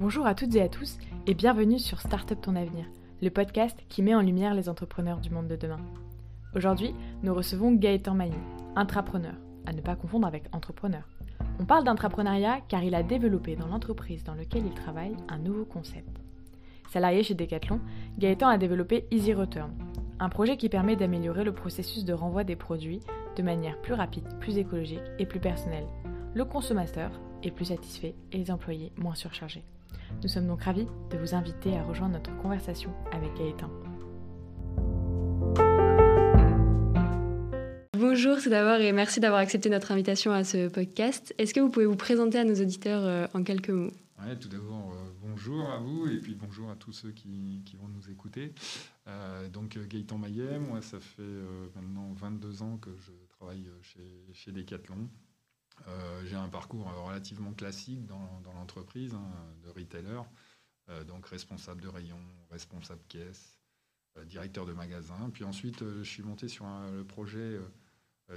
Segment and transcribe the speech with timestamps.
[0.00, 2.84] Bonjour à toutes et à tous et bienvenue sur Startup Ton Avenir,
[3.20, 5.80] le podcast qui met en lumière les entrepreneurs du monde de demain.
[6.54, 8.38] Aujourd'hui, nous recevons Gaëtan Mailly,
[8.76, 9.34] intrapreneur,
[9.66, 11.02] à ne pas confondre avec entrepreneur.
[11.58, 15.64] On parle d'intrapreneuriat car il a développé dans l'entreprise dans laquelle il travaille un nouveau
[15.64, 16.20] concept.
[16.90, 17.80] Salarié chez Decathlon,
[18.18, 19.72] Gaëtan a développé Easy Return,
[20.20, 23.00] un projet qui permet d'améliorer le processus de renvoi des produits
[23.34, 25.88] de manière plus rapide, plus écologique et plus personnelle.
[26.34, 27.10] Le consommateur
[27.42, 29.64] est plus satisfait et les employés moins surchargés.
[30.22, 33.70] Nous sommes donc ravis de vous inviter à rejoindre notre conversation avec Gaëtan.
[37.98, 41.34] Bonjour tout d'abord et merci d'avoir accepté notre invitation à ce podcast.
[41.38, 43.92] Est-ce que vous pouvez vous présenter à nos auditeurs euh, en quelques mots?
[44.20, 47.76] Ouais, tout d'abord, euh, bonjour à vous et puis bonjour à tous ceux qui, qui
[47.76, 48.52] vont nous écouter.
[49.06, 54.00] Euh, donc Gaëtan Maillet, moi ça fait euh, maintenant 22 ans que je travaille chez,
[54.32, 55.08] chez Decathlon.
[55.86, 59.30] Euh, J'ai un parcours euh, relativement classique dans, l'entreprise hein,
[59.64, 60.20] de retailer,
[60.88, 62.18] euh, donc responsable de rayon,
[62.50, 63.58] responsable caisse,
[64.26, 65.30] directeur de magasin.
[65.32, 67.56] Puis ensuite, je suis monté sur le projet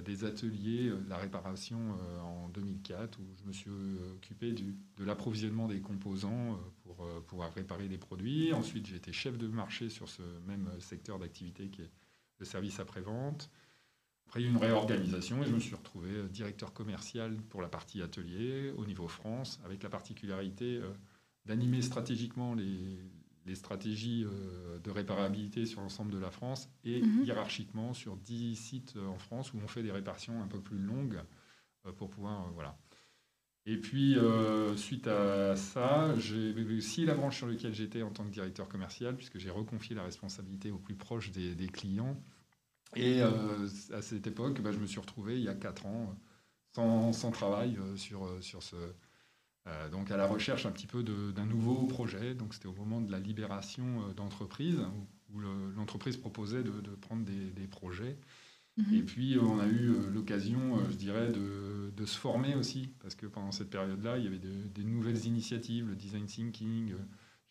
[0.06, 3.72] des ateliers de la réparation en 2004 où je me suis
[4.14, 8.54] occupé de l'approvisionnement des composants pour pouvoir réparer les produits.
[8.54, 11.92] Ensuite, j'ai été chef de marché sur ce même secteur d'activité qui est
[12.38, 13.50] le service après-vente.
[14.32, 17.36] Après, il y a eu une réorganisation et je me suis retrouvé euh, directeur commercial
[17.50, 20.90] pour la partie atelier au niveau France, avec la particularité euh,
[21.46, 22.98] d'animer stratégiquement les,
[23.46, 27.26] les stratégies euh, de réparabilité sur l'ensemble de la France et Mhm.
[27.26, 31.20] hiérarchiquement sur 10 sites en France où on fait des réparations un peu plus longues
[31.98, 32.50] pour pouvoir.
[32.54, 32.78] voilà.
[33.66, 38.24] Et puis, euh, suite à ça, j'ai aussi la branche sur laquelle j'étais en tant
[38.24, 42.16] que directeur commercial, puisque j'ai reconfié la responsabilité au plus proche des, des clients.
[42.96, 46.16] Et euh, à cette époque, bah, je me suis retrouvé il y a 4 ans
[46.76, 48.76] sans, sans travail euh, sur, euh, sur ce.
[49.68, 52.36] euh, donc à la recherche un petit peu d'un nouveau projet.
[52.36, 56.82] Donc c'était au moment de la libération euh, d'entreprise, où, où le- l'entreprise proposait de,
[56.82, 58.20] de prendre des, des projets.
[58.78, 58.94] Mhm.
[58.96, 63.16] Et puis, euh, on a eu l'occasion, je dirais, de, de se former aussi, parce
[63.16, 66.94] que pendant cette période-là, il y avait de- des nouvelles initiatives, le design thinking.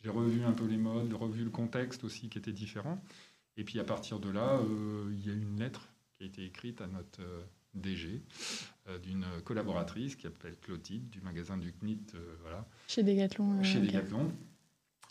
[0.03, 3.03] J'ai revu un peu les modes, revu le contexte aussi qui était différent.
[3.61, 5.83] Et puis, à partir de là, euh, il y a une lettre
[6.17, 7.43] qui a été écrite à notre euh,
[7.75, 8.23] DG
[8.89, 13.63] euh, d'une collaboratrice qui s'appelle Clotilde, du magasin du CNIT, voilà, Chez Decathlon.
[13.63, 13.81] chez.
[13.81, 14.33] Decathlon,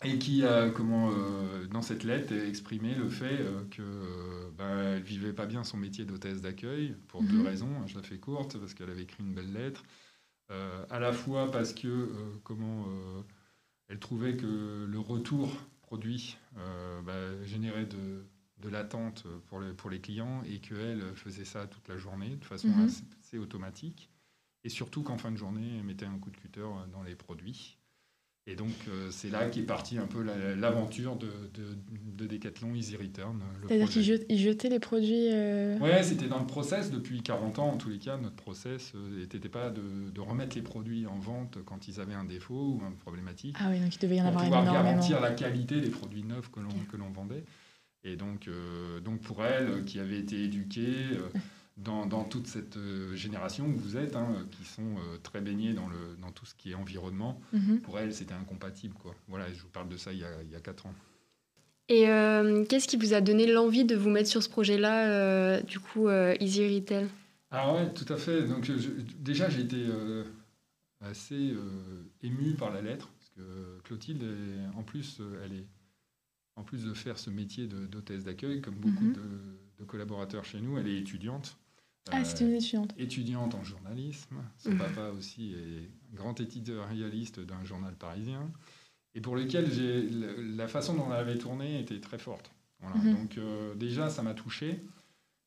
[0.02, 4.96] et qui a, comment, euh, dans cette lettre, exprimé le fait euh, que euh, ben,
[4.96, 7.46] elle vivait pas bien son métier d'hôtesse d'accueil pour deux Mhm.
[7.46, 7.76] raisons.
[7.80, 9.84] hein, Je la fais courte parce qu'elle avait écrit une belle lettre,
[10.90, 12.08] à la fois parce que
[12.42, 12.84] comment
[13.88, 15.48] elle trouvait que le retour
[15.82, 16.36] produit
[17.06, 18.24] bah, générait de,
[18.62, 22.44] de l'attente pour, les- pour les clients et qu'elle faisait ça toute la journée de
[22.44, 22.84] façon Mhm.
[22.86, 24.10] assez, assez automatique.
[24.64, 27.76] Et surtout qu'en fin de journée, elle mettait un coup de cutter dans les produits.
[28.46, 31.76] Et donc, euh, c'est là qu'est partie un peu la- l'aventure de, de,
[32.16, 33.38] de Decathlon Easy Return.
[33.62, 35.28] le C'est-à-dire qu'ils jet- ils jetaient les produits.
[35.30, 37.68] euh, Ouais, c'était dans le process depuis 40 ans.
[37.68, 41.58] En tous les cas, notre process n'était pas de, de remettre les produits en vente
[41.64, 44.24] quand ils avaient un défaut ou une problématique Ah oui, donc il devait y en
[44.24, 44.84] pour avoir pouvoir énormément.
[44.90, 46.86] garantir la qualité des produits neufs que l'on Ok.
[46.90, 47.44] que l'on vendait.
[48.04, 51.28] Et donc, euh, donc pour elle, euh, qui avait été éduquée euh,
[51.76, 52.78] dans, dans toute cette
[53.14, 56.70] génération où vous êtes, hein, qui sont très baignés dans, le, dans tout ce qui
[56.72, 57.80] est environnement, Mhm.
[57.80, 58.94] pour elle, c'était incompatible.
[58.94, 59.14] Quoi.
[59.28, 60.94] Voilà, je vous parle de ça il y a, il y a 4 ans.
[61.88, 65.60] Et euh, qu'est-ce qui vous a donné l'envie de vous mettre sur ce projet-là, euh,
[65.62, 67.08] du coup, euh, Easy Retail?
[67.50, 68.44] Ah ouais, tout à fait.
[68.46, 69.86] Donc je- déjà, j'ai été
[71.00, 71.54] assez
[72.22, 75.64] ému par la lettre, parce que Clotilde, est- en plus, elle est,
[76.56, 79.12] en plus de faire ce métier d'hôtesse d'accueil, comme beaucoup Mhm.
[79.14, 79.22] de,
[79.78, 81.56] de collaborateurs chez nous, elle est étudiante.
[82.10, 82.94] Ah, Euh, c'est une étudiante.
[82.98, 84.36] étudiante en journalisme.
[84.58, 84.78] Son Mhm.
[84.78, 88.50] papa aussi est grand éditorialiste d'un journal parisien,
[89.14, 89.68] et pour lequel
[90.56, 92.50] la- façon dont elle avait tourné était très forte.
[92.80, 92.96] Voilà.
[92.96, 93.12] Mhm.
[93.14, 94.82] Donc euh, déjà, ça m'a touché.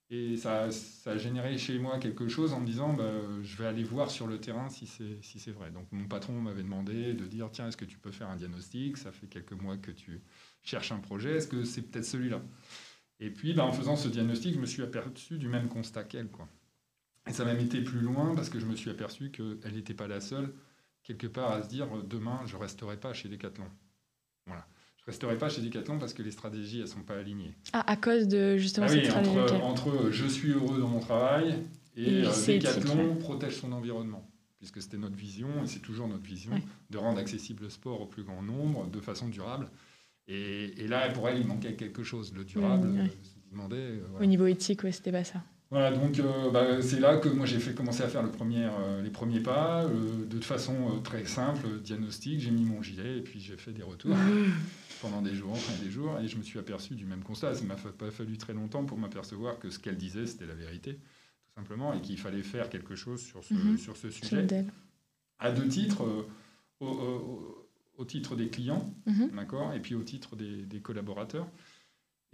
[0.10, 3.10] Et ça, ça a généré chez moi quelque chose en me disant, bah,
[3.42, 5.72] je vais aller voir sur le terrain si c'est si c'est vrai.
[5.72, 8.98] Donc mon patron m'avait demandé de dire, tiens, est-ce que tu peux faire un diagnostic?
[8.98, 10.22] Ça fait quelques mois que tu
[10.64, 12.42] cherches un projet, est-ce que c'est peut-être celui-là?
[13.20, 16.30] Et puis, bah, en faisant ce diagnostic, je me suis aperçu du même constat qu'elle.
[16.30, 16.48] Quoi.
[17.28, 20.08] Et ça m'a été plus loin parce que je me suis aperçu qu'elle n'était pas
[20.08, 20.54] la seule,
[21.04, 23.66] quelque part, à se dire, demain, je ne resterai pas chez Decathlon.
[24.48, 24.66] Voilà.
[24.98, 27.54] Je ne resterai pas chez Decathlon parce que les stratégies, elles ne sont pas alignées.
[27.72, 29.38] Ah, à cause de justement Ah oui, cette stratégie.
[29.38, 33.72] entre, entre euh, je suis heureux dans mon travail et, Et euh, Decathlon protège son
[33.74, 34.30] environnement.
[34.60, 36.64] Puisque c'était notre vision, et c'est toujours notre vision, Ouais.
[36.90, 39.70] de rendre accessible le sport au plus grand nombre de façon durable.
[40.28, 42.34] Et, et là, pour elle, il manquait quelque chose.
[42.34, 43.76] Le durable, Mm, euh, se demandait.
[43.76, 44.24] euh, voilà.
[44.26, 45.44] Au niveau éthique, ouais, c'était pas ça.
[45.70, 48.64] Voilà, donc euh, bah, c'est là que moi j'ai fait commencer à faire le premier,
[48.66, 53.22] euh, les premiers pas, euh, de façon très simple, diagnostic, j'ai mis mon gilet et
[53.22, 54.16] puis j'ai fait des retours
[55.02, 57.56] pendant des jours, enfin des jours, et je me suis aperçu du même constat.
[57.56, 60.94] Ça m'a pas fallu très longtemps pour m'apercevoir que ce qu'elle disait c'était la vérité,
[60.94, 64.66] tout simplement, et qu'il fallait faire quelque chose sur ce, sur ce Sur le sujet.
[65.40, 66.04] À deux titres,
[66.82, 67.63] au, au-
[67.98, 69.32] au titre des clients, Mhm.
[69.36, 71.48] d'accord, et puis au titre des, des collaborateurs.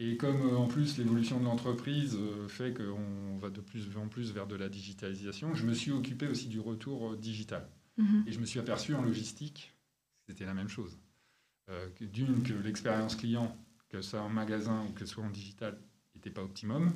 [0.01, 4.07] Et comme euh, en plus l'évolution de l'entreprise euh, fait qu'on va de plus en
[4.07, 7.67] plus vers de la digitalisation, je me suis occupé aussi du retour euh, digital.
[7.97, 8.23] Mhm.
[8.25, 9.73] Et je me suis aperçu en logistique,
[10.27, 10.97] c'était la même chose.
[11.69, 13.55] Euh, D'une, que l'expérience client,
[13.89, 15.77] que ce soit en magasin ou que ce soit en digital,
[16.15, 16.93] n'était pas optimum.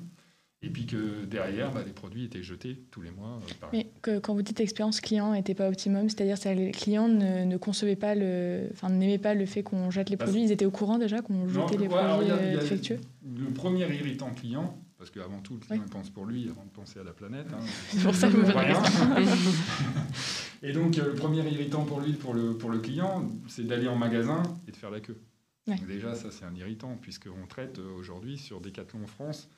[0.65, 3.39] Et puis que derrière, bah, les produits étaient jetés tous les mois.
[3.63, 7.09] euh, Mais que, quand vous dites expérience client n'était pas optimum, c'est-à-dire que les clients
[7.09, 10.43] ne, ne concevaient pas le, enfin n'aimaient pas le fait qu'on jette les Bah, produits,
[10.43, 12.61] ils étaient au courant déjà qu'on jetait les ouais, produits y a- y euh, a
[12.61, 12.99] défectueux.
[13.37, 15.85] Le premier irritant client, parce qu'avant tout, le client Oui.
[15.85, 17.47] il pense pour lui avant de penser à la planète.
[17.51, 17.59] hein.
[17.89, 18.81] C'est pour ça que vous rien.
[20.63, 23.87] Et donc, euh, le premier irritant pour lui, pour le, pour le client, c'est d'aller
[23.89, 25.19] en magasin et de faire la queue.
[25.67, 25.75] Ouais.
[25.75, 29.49] Donc déjà, ça, c'est un irritant, puisqu'on traite aujourd'hui sur Decathlon France,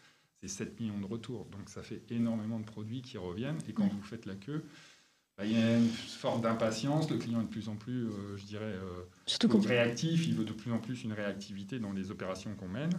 [0.48, 1.46] c'est 7 millions de retours.
[1.52, 3.58] Donc, ça fait énormément de produits qui reviennent.
[3.68, 4.64] Et quand vous faites la queue,
[5.38, 7.10] bah, il y a une forme d'impatience.
[7.10, 10.54] Le client est de plus en plus, euh, je dirais, euh, réactif, il veut de
[10.54, 12.92] plus en plus une réactivité dans les opérations qu'on mène.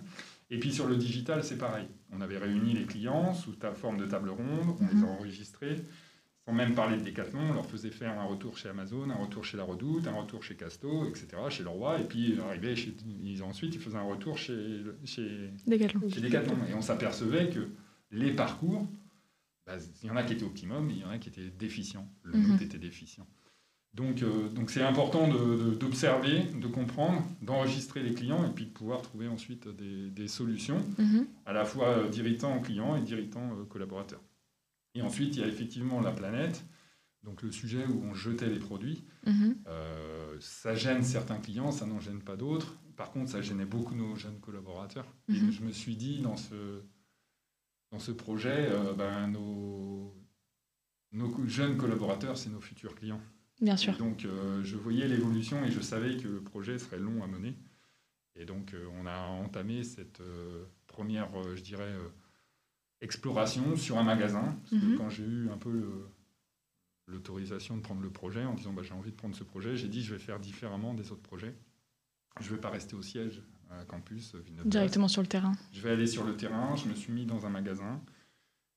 [0.50, 1.88] Et puis sur le digital, c'est pareil.
[2.12, 5.82] On avait réuni les clients sous ta forme de table ronde, on les a enregistrés,
[6.46, 9.44] sans même parler de Decathlon, on leur faisait faire un retour chez Amazon, un retour
[9.44, 12.94] chez La Redoute, un retour chez Casto, etc., chez Leroy, et puis arrivé chez,
[13.24, 15.50] ils- ensuite ils faisaient un retour chez, chez,
[16.20, 16.56] Décathlon.
[16.70, 17.66] Et on s'apercevait que
[18.12, 18.86] les parcours,
[19.66, 22.08] bah, il y en a qui étaient optimum, il y en a qui étaient déficients.
[22.22, 22.48] Le Mhm.
[22.50, 23.26] nôtre était déficient.
[23.94, 28.66] Donc, euh, donc c'est important de- de- d'observer, de, comprendre, d'enregistrer les clients et puis
[28.66, 31.26] de pouvoir trouver ensuite des, des solutions, Mhm.
[31.46, 34.20] à la fois euh, d'irritants clients et d'irritants euh, collaborateurs.
[34.96, 36.64] Et ensuite, il y a effectivement la planète,
[37.22, 39.04] donc le sujet où on jetait les produits.
[39.26, 39.58] Mhm.
[39.66, 42.78] Euh, ça gêne certains clients, ça n'en gêne pas d'autres.
[42.96, 45.06] Par contre, ça gênait beaucoup nos jeunes collaborateurs.
[45.28, 45.48] Mhm.
[45.48, 46.80] Et je me suis dit, dans ce,
[47.90, 50.14] dans ce projet, euh, ben, nos,
[51.12, 53.20] nos jeunes collaborateurs, c'est nos futurs clients.
[53.60, 53.94] Bien sûr.
[53.94, 57.26] Et donc, euh, je voyais l'évolution et je savais que le projet serait long à
[57.26, 57.54] mener.
[58.34, 60.20] Et donc, on a entamé cette
[60.86, 61.94] première, je dirais,
[63.00, 64.56] exploration sur un magasin.
[64.70, 64.96] Parce que Mhm.
[64.98, 66.08] quand j'ai eu un peu le-
[67.08, 69.88] l'autorisation de prendre le projet, en disant bah, j'ai envie de prendre ce projet, j'ai
[69.88, 71.54] dit je vais faire différemment des autres projets.
[72.40, 74.68] Je ne vais pas rester au siège à campus Villeneuve.
[74.68, 75.52] Directement sur le terrain.
[75.72, 78.00] Je vais aller sur le terrain, je me suis mis dans un magasin.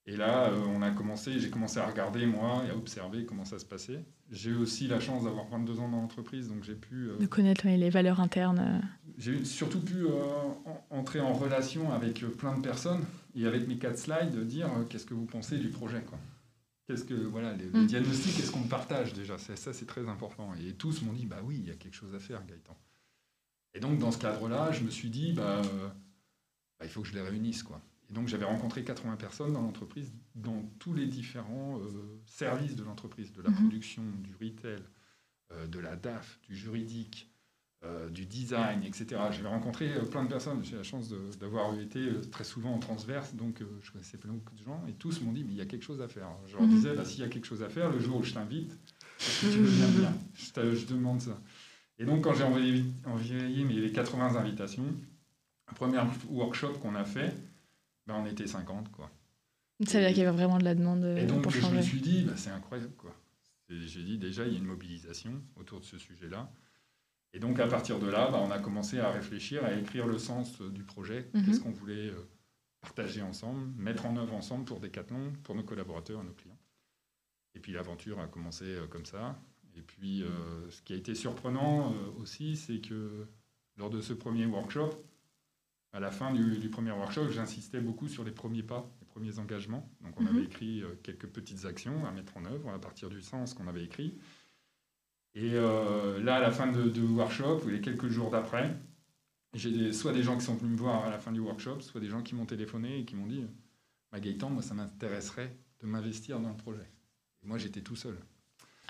[0.05, 3.45] Et là, euh, on a commencé, j'ai commencé à regarder, moi, et à observer comment
[3.45, 4.03] ça se passait.
[4.31, 7.67] J'ai aussi la chance d'avoir 22 ans dans l'entreprise, donc j'ai pu, euh, De connaître
[7.67, 8.59] les valeurs internes.
[8.59, 9.11] euh.
[9.17, 10.11] j'ai surtout pu euh,
[10.65, 13.03] en- entrer en relation avec plein de personnes
[13.35, 16.17] et avec mes quatre slides, de dire euh, qu'est-ce que vous pensez du projet, quoi.
[16.87, 17.85] Qu'est-ce que voilà, le, le Mm.
[17.85, 20.53] diagnostic, est-ce qu'on le partage déjà C'est- Ça, c'est très important.
[20.55, 22.75] Et tous m'ont dit, bah oui, il y a quelque chose à faire, Gaëtan.
[23.75, 27.13] Et donc, dans ce cadre-là, je me suis dit, bah, bah, il faut que je
[27.13, 27.79] les réunisse, quoi.
[28.09, 32.83] Et donc, j'avais rencontré 80 personnes dans l'entreprise, dans tous les différents euh, services de
[32.83, 33.55] l'entreprise, de la Mhm.
[33.57, 34.81] production, du retail,
[35.51, 37.29] euh, de la DAF, du juridique,
[37.85, 39.05] euh, du design, etc.
[39.31, 40.63] J'avais rencontré plein de personnes.
[40.65, 41.09] J'ai la chance
[41.39, 45.21] d'avoir été très souvent en transverse, donc je connaissais plein beaucoup de gens, et tous
[45.21, 46.29] m'ont dit, mais il y a quelque chose à faire.
[46.47, 46.73] Je leur Mhm.
[46.73, 48.71] disais, bah, s'il y a quelque chose à faire, le jour où je t'invite,
[49.19, 51.39] est-ce que tu veux bien je, te- je demande ça.
[51.99, 54.85] Et donc, quand j'ai envoyé, envoyé mes- les 80 invitations,
[55.69, 55.99] le premier
[56.29, 57.33] workshop qu'on a fait,
[58.09, 59.09] ben, on était 50, quoi.
[59.85, 61.65] Ça veut dire qu'il y avait vraiment de la demande euh, Et donc, pour je
[61.67, 62.93] me suis dit, bah, c'est incroyable.
[62.97, 63.15] quoi.
[63.69, 66.51] J'ai dit, déjà, il y a une mobilisation autour de ce sujet-là.
[67.33, 70.17] Et donc, à partir de là, bah, on a commencé à réfléchir, à écrire le
[70.17, 71.29] sens euh, du projet.
[71.33, 71.45] Mhm.
[71.45, 72.27] Qu'est-ce qu'on voulait euh,
[72.81, 76.59] partager ensemble, mettre en œuvre ensemble pour Decathlon, pour nos collaborateurs, nos clients.
[77.55, 79.39] Et puis, l'aventure a commencé comme ça.
[79.79, 83.27] Et puis, euh, ce qui a été surprenant euh, aussi, c'est que
[83.77, 84.89] lors de ce premier workshop,
[85.93, 89.39] à la fin du, du premier workshop, j'insistais beaucoup sur les premiers pas, les premiers
[89.39, 89.89] engagements.
[90.01, 90.27] Donc, on Mhm.
[90.35, 93.67] avait écrit euh, quelques petites actions à mettre en œuvre à partir du sens qu'on
[93.67, 94.13] avait écrit.
[95.35, 98.75] Et euh, là, à la fin de, de workshop, ou les quelques jours d'après,
[99.53, 102.01] j'ai soit des gens qui sont venus me voir à la fin du workshop, soit
[102.01, 103.43] des gens qui m'ont téléphoné et qui m'ont dit
[104.11, 106.87] Ma Gaëtan, moi, ça m'intéresserait de m'investir dans le projet.
[107.43, 108.15] Et moi, j'étais tout seul.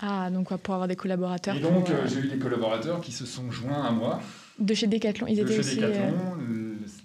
[0.00, 1.56] Ah, donc pour avoir des collaborateurs.
[1.56, 4.20] Et donc, pour, euh, j'ai eu des collaborateurs qui se sont joints à moi
[4.58, 5.82] de chez Decathlon, ils de étaient chez aussi.
[5.82, 6.38] euh, Decathlon.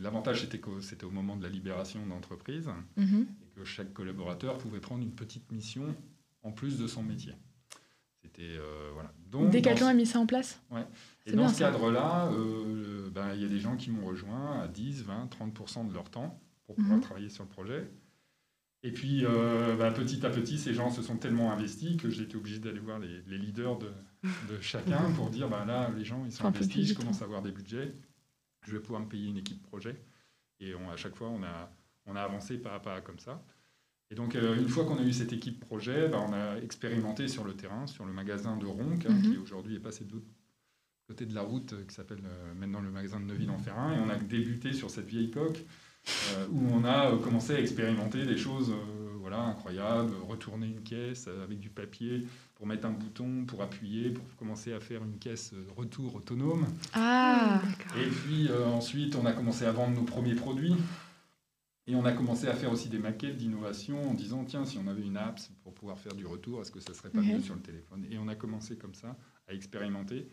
[0.05, 3.25] L'avantage, c'était que c'était au moment de la libération d'entreprise mhm.
[3.41, 5.95] et que chaque collaborateur pouvait prendre une petite mission
[6.43, 7.33] en plus de son métier.
[8.21, 9.12] C'était euh, voilà.
[9.31, 10.62] Donc, a mis ça en place?
[10.69, 14.05] Ce- et dans bien, ce cadre-là, euh, ben, il y a des gens qui m'ont
[14.05, 17.03] rejoint à 10, 20, 30% de leur temps pour pouvoir Mhm.
[17.03, 17.89] travailler sur le projet.
[18.83, 22.24] Et puis, euh, bah, petit à petit, ces gens se sont tellement investis que j'ai
[22.24, 23.89] été obligé d'aller voir les, leaders de,
[24.62, 27.51] chacun pour dire, bah, là, les gens, ils sont investis, je commence à avoir des
[27.51, 27.91] budgets,
[28.65, 29.95] je vais pouvoir me payer une équipe projet.
[30.60, 31.72] Et à chaque fois, on a,
[32.05, 33.43] on a avancé pas à pas comme ça.
[34.12, 37.27] Et donc, euh, une fois qu'on a eu cette équipe projet, bah, on a expérimenté
[37.27, 39.22] sur le terrain, sur le magasin de Ronc, hein, mhm.
[39.22, 40.25] qui aujourd'hui est passé de l'autre
[41.07, 42.22] côté de la route, euh, qui s'appelle
[42.55, 43.93] maintenant le magasin de Neuville-en-Ferrin.
[43.93, 45.65] Et on a débuté sur cette vieille coque
[46.07, 50.84] euh, où on a euh, commencé à expérimenter des choses euh, voilà, incroyables, retourner une
[50.84, 55.17] caisse avec du papier pour mettre un bouton, pour appuyer, pour commencer à faire une
[55.17, 56.67] caisse retour autonome.
[56.94, 57.60] Ah,
[57.98, 60.75] Et puis ensuite, on a commencé à vendre nos premiers produits.
[61.88, 64.86] Et on a commencé à faire aussi des maquettes d'innovation en disant, tiens, si on
[64.88, 67.55] avait une app pour pouvoir faire du retour, est-ce que ça serait pas mieux sur
[67.55, 68.05] le téléphone?
[68.12, 69.17] Et on a commencé comme ça
[69.48, 70.27] à expérimenter.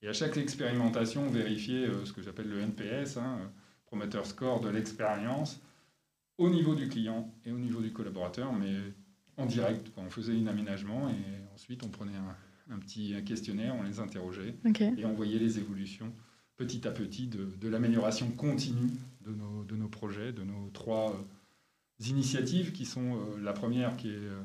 [0.00, 3.50] Et à chaque expérimentation, on vérifiait ce que j'appelle le NPS, hein,
[3.84, 5.60] promoteur score de l'expérience
[6.40, 8.74] au niveau du client et au niveau du collaborateur, mais
[9.36, 9.92] en direct.
[9.96, 12.16] On faisait un aménagement et ensuite on prenait
[12.68, 14.54] un, petit questionnaire, on les interrogeait
[14.96, 16.12] et on voyait les évolutions
[16.60, 18.90] petit à petit de, l'amélioration continue
[19.22, 23.96] de nos, de nos, projets, de nos trois euh, initiatives qui sont euh, la première
[23.96, 24.42] qui est euh,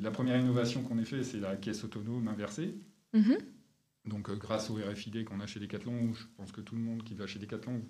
[0.00, 2.76] la première innovation qu'on ait fait, c'est la caisse autonome inversée.
[3.12, 3.38] Mm-hmm.
[4.06, 7.14] Donc grâce au RFID qu'on a chez Decathlon, je pense que tout le monde qui
[7.14, 7.88] va chez Decathlon vous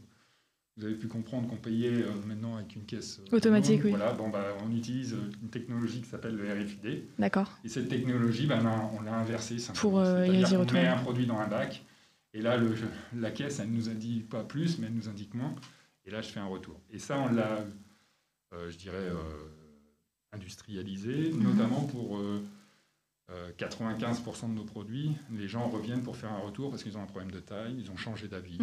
[0.81, 3.83] avez pu comprendre qu'on payait euh, maintenant avec une caisse euh, automatique.
[3.85, 3.91] Oui.
[3.91, 7.09] Voilà, bon, bah, on utilise euh, une technologie qui s'appelle le RFID.
[7.19, 7.59] D'accord.
[7.65, 8.59] Et cette technologie, bah,
[8.95, 9.57] on l'a inversée.
[9.75, 11.85] Pour euh, y on met un produit dans un bac.
[12.35, 12.75] Et là, le,
[13.15, 15.55] la caisse, elle ne nous indique pas plus, mais elle nous indique moins.
[16.07, 16.81] Et là, je fais un retour.
[16.91, 17.67] Et ça, on l'a,
[18.71, 19.13] je dirais,
[20.33, 21.43] industrialisé, mhm.
[21.43, 22.19] notamment pour
[23.59, 25.13] 95% de nos produits.
[25.31, 27.91] Les gens reviennent pour faire un retour parce qu'ils ont un problème de taille, ils
[27.91, 28.59] ont changé d'avis.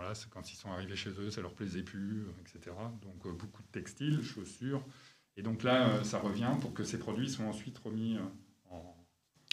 [0.00, 2.74] Voilà, quand ils sont arrivés chez eux, ça leur plaisait plus, euh, etc.
[3.02, 4.82] Donc euh, beaucoup de textiles, chaussures.
[5.36, 8.16] Et donc là, euh, ça revient pour que ces produits soient ensuite remis
[8.70, 8.96] en,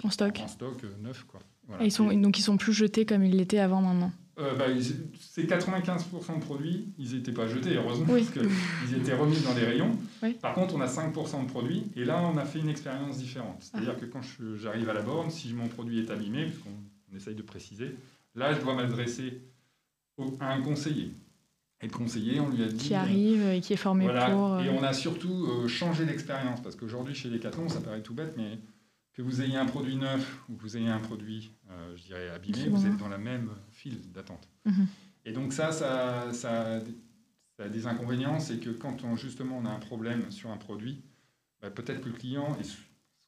[0.06, 1.26] en stock, en, stock neuf.
[1.26, 1.42] Quoi.
[1.82, 4.68] Et ils sont, donc ils sont plus jetés comme ils l'étaient avant maintenant bah,
[5.20, 9.66] Ces 95% de produits, ils n'étaient pas jetés, heureusement, parce qu'ils étaient remis dans les
[9.66, 10.00] rayons.
[10.42, 13.58] Par contre, on a 5% de produits, et là, on a fait une expérience différente.
[13.60, 14.00] C'est-à-dire ah.
[14.00, 14.22] que quand
[14.56, 17.98] j'arrive à la borne, si mon produit est abîmé, puisqu'on essaye de préciser,
[18.34, 19.42] là, je dois m'adresser
[20.40, 21.14] à un conseiller.
[21.82, 22.88] Et le conseiller, on lui a dit...
[22.88, 24.60] Qui arrive et qui est formé pour...
[24.60, 28.16] Et euh, on a surtout euh, changé l'expérience, parce qu'aujourd'hui, chez Decathlon, ça paraît tout
[28.16, 28.60] bête, mais
[29.14, 32.30] que vous ayez un produit neuf ou que vous ayez un produit, euh, je dirais,
[32.30, 34.48] abîmé, vous êtes dans la même file d'attente.
[34.66, 34.88] Mhm.
[35.26, 36.82] Et donc ça, ça, ça,
[37.60, 41.02] a des inconvénients, c'est que quand on, justement on a un problème sur un produit,
[41.62, 42.78] bah, peut-être que le client, et ce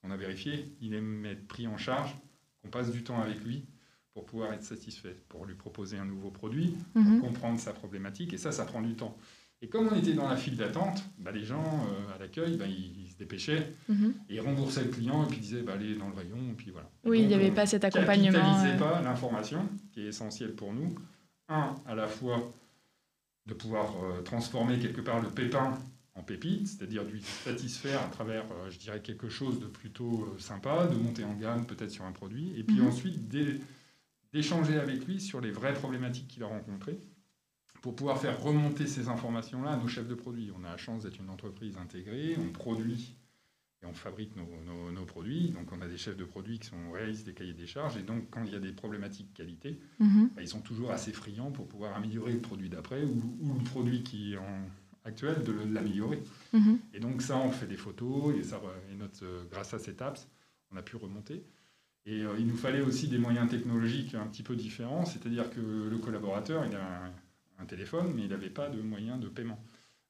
[0.02, 2.16] qu'on a vérifié, il aime être pris en charge,
[2.62, 3.66] qu'on passe du temps avec lui,
[4.20, 7.22] pour pouvoir être satisfait, pour lui proposer un nouveau produit, mhm.
[7.22, 9.16] comprendre sa problématique, et ça, ça prend du temps.
[9.62, 12.66] Et comme on était dans la file d'attente, bah, les gens euh, à l'accueil, bah,
[12.68, 14.14] ils, se dépêchaient, mhm.
[14.30, 16.72] et ils remboursaient le client, et puis disaient, bah, allez dans le rayon, et puis
[16.72, 16.90] voilà.
[17.06, 18.40] Oui, il n'y avait pas cet accompagnement.
[18.40, 20.94] On ne pas l'information, qui est essentielle pour nous.
[21.48, 22.52] Un, à la fois
[23.46, 25.78] de pouvoir euh, transformer quelque part le pépin
[26.16, 30.36] en pépite, c'est-à-dire de lui satisfaire à travers, euh, je dirais, quelque chose de plutôt
[30.40, 32.88] sympa, de monter en gamme peut-être sur un produit, et puis mhm.
[32.88, 33.60] ensuite, dès
[34.34, 37.00] d'échanger avec lui sur les vraies problématiques qu'il a rencontrées
[37.82, 40.52] pour pouvoir faire remonter ces informations-là à nos chefs de produits.
[40.58, 43.16] On a la chance d'être une entreprise intégrée, on produit
[43.82, 45.52] et on fabrique nos, produits.
[45.52, 47.98] Donc on a des chefs de produits qui sont réalisent des cahiers des charges.
[47.98, 50.30] Et donc quand il y a des problématiques qualité, mhm.
[50.36, 54.04] bah, ils sont toujours assez friands pour pouvoir améliorer le produit d'après ou, le produit
[54.04, 54.70] qui est en
[55.06, 56.22] actuel, de l'améliorer.
[56.52, 56.80] Mhm.
[56.94, 60.28] Et donc ça, on fait des photos et, ça, et notre, grâce à cette apps,
[60.72, 61.46] on a pu remonter.
[62.06, 65.60] Et euh, il nous fallait aussi des moyens technologiques un petit peu différents, c'est-à-dire que
[65.60, 67.12] le collaborateur, il a
[67.60, 69.62] un, téléphone, mais il n'avait pas de moyens de paiement.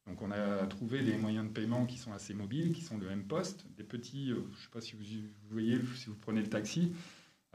[0.08, 3.10] Donc on a trouvé des moyens de paiement qui sont assez mobiles, qui sont le
[3.10, 5.04] M-Post, des petits, euh, je ne sais pas si vous,
[5.50, 6.94] voyez, si vous prenez le taxi,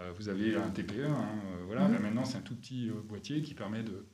[0.00, 1.26] euh, vous avez un TPE, hein,
[1.66, 2.02] voilà, mhm.
[2.02, 4.04] maintenant c'est un tout petit boîtier qui permet de,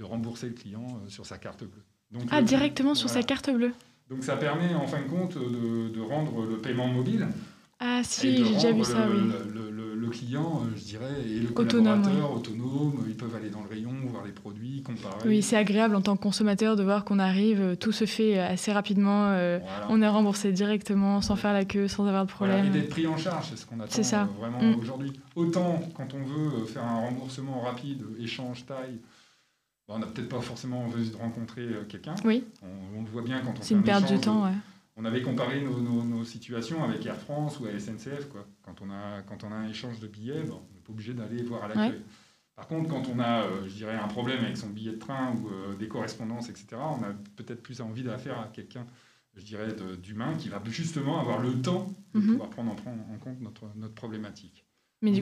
[0.00, 1.82] rembourser le client sur sa carte bleue.
[2.12, 3.72] Donc, ah, directement sur sa carte bleue
[4.08, 7.26] Donc ça permet en fin de compte de, de rendre le paiement mobile
[7.80, 9.20] ah si, j'ai déjà vu ça, oui.
[9.54, 13.92] Le, client, euh, je dirais, et le collaborateur autonome, ils peuvent aller dans le rayon,
[14.06, 15.16] voir les produits, comparer.
[15.26, 18.38] Oui, c'est agréable en tant que consommateur de voir qu'on arrive, euh, tout se fait
[18.38, 19.36] euh, assez rapidement,
[19.90, 22.66] on est remboursé directement, sans faire la queue, sans avoir de problème.
[22.66, 24.28] et d'être pris en charge, c'est ce qu'on attend ça.
[24.38, 24.78] vraiment mm.
[24.80, 25.12] aujourd'hui.
[25.36, 28.98] Autant quand on veut faire un remboursement rapide, échange, taille,
[29.88, 32.14] on n'a peut-être pas forcément envie de rencontrer quelqu'un.
[32.24, 32.44] Oui.
[32.62, 34.56] On, le voit bien quand on C'est une perte de temps, ouais
[34.98, 38.28] on avait comparé nos, situations avec Air France ou à SNCF.
[38.28, 38.44] Quoi.
[38.62, 41.42] Quand, on a, quand on a un échange de billets, on n'est pas obligé d'aller
[41.42, 42.02] voir à l'accueil.
[42.56, 45.32] Par contre, quand on a, euh, je dirais, un problème avec son billet de train
[45.36, 48.84] ou euh, des correspondances, etc., on a peut-être plus envie d'affaire à quelqu'un
[49.36, 49.68] je dirais,
[50.02, 52.26] d'humain qui va justement avoir le temps de mhm.
[52.32, 54.66] pouvoir prendre en, en compte notre, notre problématique.
[55.00, 55.12] Mais,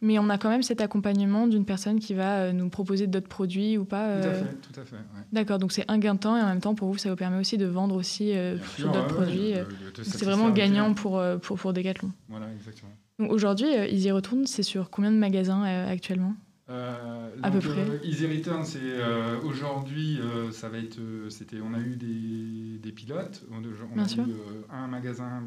[0.00, 3.28] mais on a quand même cet accompagnement d'une personne qui va euh, nous proposer d'autres
[3.28, 4.96] produits ou pas Tout à fait, tout à fait.
[5.32, 7.16] D'accord, donc c'est un gain de temps et en même temps pour vous ça vous
[7.16, 9.54] permet aussi de vendre aussi euh, d'autres produits.
[10.02, 12.12] c'est vraiment gagnant pour, pour, pour Decathlon.
[12.28, 12.92] Voilà, exactement.
[13.18, 16.34] Aujourd'hui, ils y retournent, c'est sur combien de magasins actuellement?
[16.68, 17.78] Euh, à peu près.
[17.78, 20.18] Euh, Easy Return, c'est euh, aujourd'hui,
[20.50, 23.44] ça va être, c'était, on a eu des, des pilotes.
[23.52, 24.34] On, a eu
[24.70, 25.42] un magasin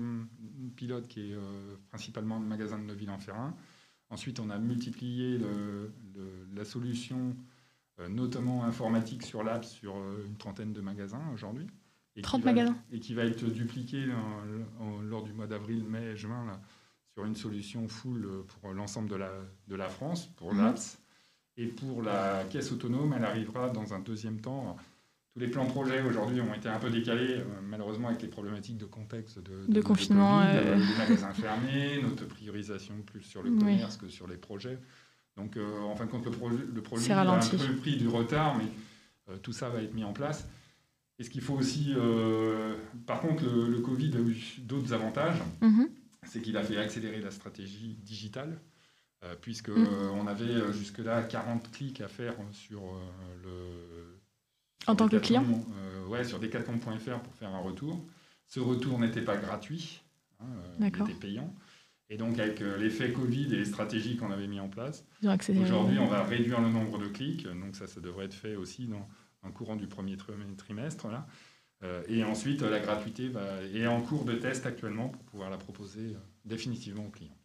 [0.76, 1.38] pilote qui est
[1.90, 3.56] principalement le magasin de Neuville-en-Ferrin.
[4.10, 5.92] Ensuite, on a multiplié le,
[6.56, 7.36] la solution,
[8.10, 11.68] notamment informatique sur l'app, sur une trentaine de magasins aujourd'hui.
[12.22, 14.06] 30 magasins Et qui va être dupliqué
[15.04, 16.62] lors du mois d'avril, mai, juin, là,
[17.14, 19.32] sur une solution full pour l'ensemble de la,
[19.68, 20.64] de la France, pour mhm.
[20.64, 21.02] l'apps.
[21.58, 24.78] Et pour la caisse autonome, elle arrivera dans un deuxième temps.
[25.40, 28.78] Tous les plans projets aujourd'hui ont été un peu décalés, euh, malheureusement avec les problématiques
[28.78, 34.10] de contexte de, confinement, euh, les magasins fermés, notre priorisation plus sur le commerce que
[34.10, 34.78] sur les projets.
[35.38, 38.58] Donc euh, en fin de compte, le, projet, le a un peu pris du retard,
[38.58, 40.46] mais tout ça va être mis en place.
[41.20, 41.96] Et ce qu'il faut aussi,
[43.08, 45.42] par contre, le, Covid a eu d'autres avantages.
[45.62, 45.88] Mhm.
[46.24, 48.60] C'est qu'il a fait accélérer la stratégie digitale.
[49.26, 49.86] Euh, puisque mm.
[49.86, 52.82] euh, on avait euh, jusque-là 40 clics à faire sur
[53.44, 54.19] le...
[54.90, 55.46] en tant que client
[56.08, 58.04] Ouais, sur decathlon.fr pour faire un retour.
[58.48, 60.02] Ce retour n'était pas gratuit,
[60.40, 60.48] hein,
[60.80, 61.54] il était payant.
[62.10, 65.06] Et donc, avec l'effet Covid et les stratégies qu'on avait mis en place,
[65.62, 67.46] aujourd'hui, on va réduire le nombre de clics.
[67.46, 69.08] Donc, ça, ça devrait être fait aussi dans,
[69.44, 70.18] le courant du premier
[70.58, 71.08] trimestre.
[71.10, 71.28] Là.
[72.08, 76.18] et ensuite, la gratuité va, est en cours de test actuellement pour pouvoir la proposer
[76.44, 77.39] définitivement aux clients.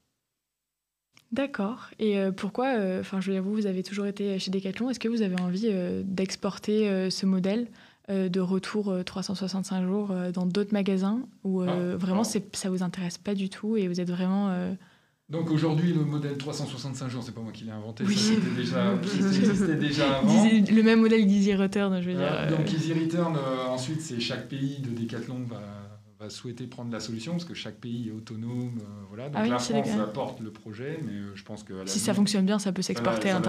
[1.34, 1.90] D'accord.
[1.98, 4.88] Et euh, pourquoi, euh, enfin, je veux dire, vous, vous avez toujours été chez Decathlon.
[4.88, 7.66] Est-ce que vous avez envie euh, d'exporter ce modèle
[8.08, 13.48] de retour 365 jours dans d'autres magasins ou ah, vraiment ça vous intéresse pas du
[13.48, 14.54] tout et vous êtes vraiment
[15.30, 18.14] donc aujourd'hui, le modèle 365 jours, c'est pas moi qui l'ai inventé, oui.
[18.66, 18.92] ça
[19.26, 20.44] existait déjà, avant.
[20.44, 22.46] Le même modèle d'Easy Return, je veux dire.
[22.50, 23.38] donc Easy Return,
[23.70, 25.83] ensuite, c'est chaque pays de Decathlon va
[26.30, 28.78] souhaiter prendre la solution parce que chaque pays est autonome.
[28.78, 29.28] Euh, voilà.
[29.28, 32.46] Donc ah la France apporte le projet, mais euh, je pense que si ça fonctionne
[32.46, 33.40] bien, ça peut s'exporter à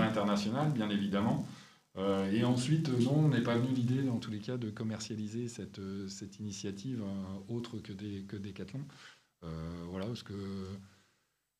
[0.00, 1.46] l'international, bien évidemment.
[1.98, 5.48] Euh, et ensuite, non, on n'est pas venu l'idée, dans tous les cas, de commercialiser
[5.48, 7.02] cette, cette initiative
[7.48, 8.80] autre que des que Decathlon.
[9.90, 10.34] voilà, parce que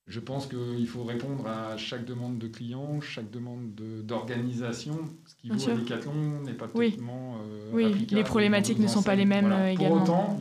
[0.09, 4.99] je pense qu'il faut répondre à chaque demande de client, chaque demande d'organisation.
[5.27, 8.07] Ce qui vaut à Decathlon n'est pas totalement euh, oui.
[8.11, 9.99] les problématiques ne sont pas les mêmes euh, également.
[9.99, 10.41] Pour autant,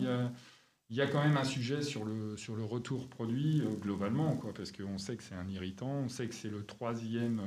[0.89, 4.35] il y, a, quand même un sujet sur le, sur le retour produit euh, globalement,
[4.35, 7.41] quoi, parce qu'on sait que c'est un irritant, on sait que c'est le troisième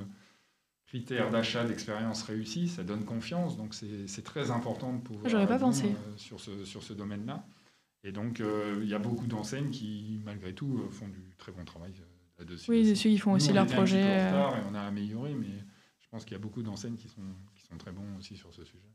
[0.87, 5.59] critère d'achat d'expérience réussie, ça donne confiance, donc c'est très important de pouvoir J'aurais pas
[5.59, 5.95] pensé.
[6.17, 7.45] sur ce, sur ce domaine-là.
[8.05, 8.43] Et donc,
[8.83, 11.93] il y a beaucoup d'enseignes qui, malgré tout, font du très bon travail
[12.39, 12.71] là-dessus.
[12.71, 14.01] Oui, ceux qui font aussi leur projet.
[14.01, 14.31] et
[14.71, 15.65] on a amélioré, mais
[16.01, 17.23] je pense qu'il y a beaucoup d'enseignes qui sont,
[17.57, 18.95] qui sont très bons aussi sur ce sujet.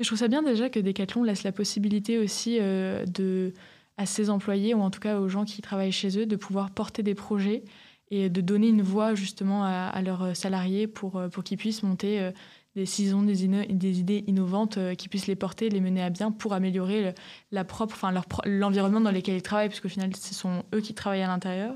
[0.00, 3.52] Et je trouve ça bien déjà que Decathlon laisse la possibilité aussi euh, de,
[3.98, 6.70] à ses employés, ou en tout cas aux gens qui travaillent chez eux, de pouvoir
[6.70, 7.64] porter des projets
[8.10, 12.18] et de donner une voix justement à, leurs salariés pour, euh, pour qu'ils puissent monter
[12.18, 12.32] euh,
[12.76, 16.52] des saisons, des, des idées innovantes, qui puissent les porter, les mener à bien pour
[16.52, 17.14] améliorer
[17.50, 18.12] la propre, enfin
[18.44, 21.74] l'environnement dans lequel ils travaillent, puisqu'au final, ce sont eux qui travaillent à l'intérieur,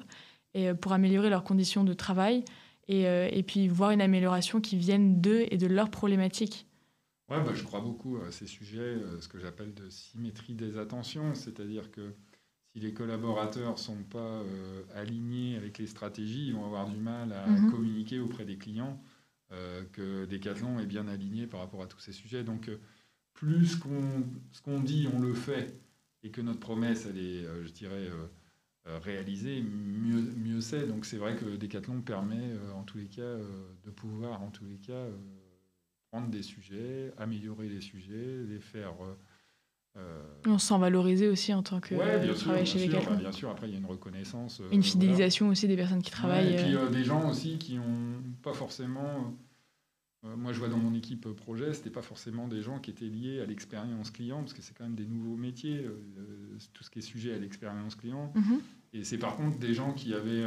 [0.55, 2.45] et pour améliorer leurs conditions de travail,
[2.87, 6.67] et, et puis voir une amélioration qui vienne d'eux et de leurs problématiques.
[7.31, 10.77] Ouais, bah, je crois beaucoup à ces sujets, euh, ce que j'appelle de symétrie des
[10.77, 12.13] attentions, c'est-à-dire que
[12.73, 16.99] si les collaborateurs ne sont pas euh, alignés avec les stratégies, ils vont avoir du
[16.99, 17.71] mal à mhm.
[17.71, 19.14] communiquer auprès des clients euh,
[19.93, 22.45] que Decathlon est bien aligné par rapport à tous ces sujets.
[22.45, 22.71] Donc,
[23.33, 25.79] plus ce qu'on dit, on le fait,
[26.23, 28.09] et que notre promesse, elle est, je dirais,
[28.85, 30.87] réalisée, mieux, mieux c'est.
[30.87, 33.37] Donc, c'est vrai que Decathlon permet, en tous les cas,
[33.85, 35.07] de pouvoir, en tous les cas,
[36.11, 38.95] prendre des sujets, améliorer les sujets, les faire.
[39.97, 43.01] Euh, euh on se sent valorisé aussi en tant que ouais, bien sûr, chez bien
[43.01, 44.61] sûr, bien sûr, après il y a une reconnaissance.
[44.73, 46.55] une euh, fidélisation aussi des personnes qui travaillent.
[46.55, 49.35] et puis euh, des gens aussi qui n'ont pas forcément.
[50.23, 53.41] moi je vois dans mon équipe projet, c'était pas forcément des gens qui étaient liés
[53.41, 55.87] à l'expérience client, parce que c'est quand même des nouveaux métiers,
[56.73, 58.33] tout ce qui est sujet à l'expérience client.
[58.35, 58.61] Mhm.
[58.95, 60.47] Et c'est par contre des gens qui avaient,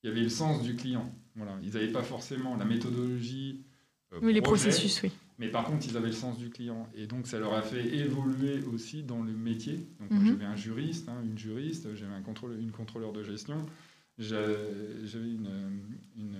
[0.00, 1.12] qui avaient le sens du client.
[1.36, 1.56] Voilà.
[1.62, 3.64] Ils n'avaient pas forcément la méthodologie
[4.12, 5.12] euh, oui, les processus, oui.
[5.40, 6.86] Mais par contre, ils avaient le sens du client.
[6.94, 9.86] Et donc, ça leur a fait évoluer aussi dans le métier.
[9.98, 10.26] Donc, mhm.
[10.26, 13.64] j'avais un juriste, hein, une juriste, j'avais un contrôle, une contrôleur de gestion.
[14.18, 14.52] j'avais
[15.14, 15.48] une,
[16.18, 16.36] une,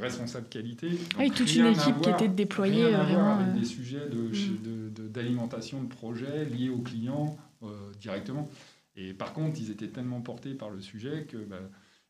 [0.00, 0.88] responsable qualité.
[1.18, 3.40] Oui, toute une équipe qui était déployée vraiment.
[3.40, 4.08] Avec des sujets
[5.10, 7.36] d'alimentation de, de, de, projet liés aux clients
[8.00, 8.48] directement.
[8.94, 11.58] Et par contre, ils étaient tellement portés par le sujet que bah,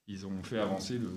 [0.08, 1.10] ils ont fait avancer le,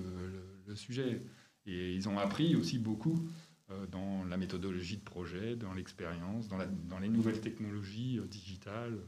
[0.66, 1.20] le, sujet.
[1.66, 3.47] Et ils ont appris aussi beaucoup euh,
[3.90, 8.98] dans la méthodologie de projet, dans l'expérience, dans, dans, les nouvelles technologies euh, digitales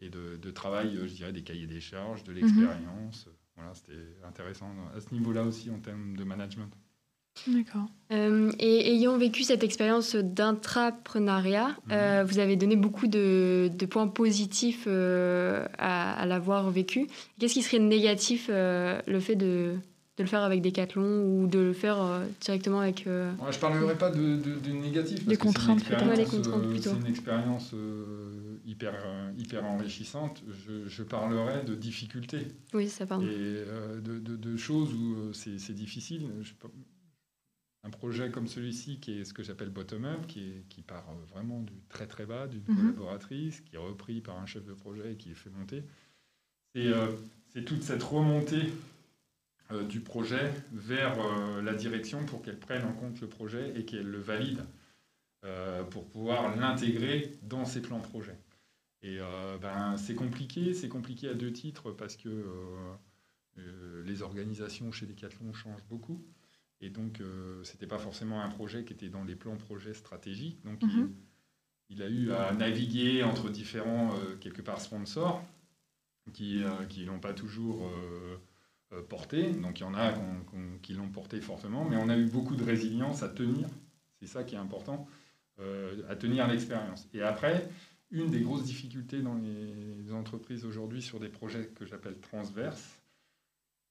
[0.00, 2.38] et de, de, travail, euh, je dirais, des cahiers des charges, de mhm.
[2.38, 3.28] l'expérience.
[3.56, 6.70] Voilà, c'était intéressant à ce niveau-là aussi en termes de management.
[7.46, 7.86] D'accord.
[8.12, 11.92] Euh, et ayant vécu cette expérience d'intrapreneuriat, mhm.
[11.92, 17.06] euh, vous avez donné beaucoup de, points positifs euh, à, l'avoir vécu.
[17.38, 19.76] Qu'est-ce qui serait négatif le fait de,
[20.20, 23.04] de, le faire avec Decathlon ou de le faire directement avec...
[23.04, 25.26] je ne parlerai pas de, de, négatif.
[25.26, 26.04] Des contraintes, plutôt.
[26.80, 27.74] C'est une expérience
[28.66, 28.94] hyper,
[29.36, 30.42] hyper enrichissante.
[30.66, 32.46] Je, je, parlerai de difficultés.
[32.74, 33.24] Oui, ça parle.
[33.24, 33.64] Et
[34.02, 36.28] de, choses où c'est difficile.
[36.42, 36.52] Je,
[37.82, 41.62] un projet comme celui-ci, qui est ce que j'appelle bottom-up, qui, qui, part euh, vraiment
[41.62, 42.76] du très très bas, d'une mhm.
[42.76, 45.82] collaboratrice, qui est repris par un chef de projet et qui est fait monter,
[46.74, 47.16] c'est euh,
[47.66, 48.68] toute cette remontée euh,
[49.88, 51.16] du projet vers
[51.62, 54.64] la direction pour qu'elle prenne en compte le projet et qu'elle le valide
[55.90, 58.38] pour pouvoir l'intégrer dans ses plans projets.
[59.02, 59.18] Et
[59.60, 62.44] ben, c'est compliqué, c'est compliqué à deux titres parce que
[64.04, 66.24] les organisations chez Decathlon changent beaucoup.
[66.80, 69.94] Et donc, euh, ce n'était pas forcément un projet qui était dans les plans projets
[69.94, 70.62] stratégiques.
[70.64, 71.12] Donc, mhm.
[71.90, 75.44] il, a eu à naviguer entre différents, euh, quelque part, sponsors
[76.32, 77.90] qui ne euh, l'ont pas toujours
[79.08, 79.50] porté.
[79.52, 80.14] Donc, il y en a
[80.82, 81.84] qui l'ont porté fortement.
[81.88, 83.68] Mais on a eu beaucoup de résilience à tenir.
[84.20, 85.06] C'est ça qui est important,
[86.08, 87.08] à tenir l'expérience.
[87.14, 87.68] Et après,
[88.10, 93.00] une des grosses difficultés dans les entreprises aujourd'hui sur des projets que j'appelle transverses,